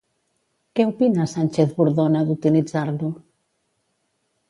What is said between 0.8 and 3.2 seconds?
opina Sánchez-Bordona d'utilitzar-lo?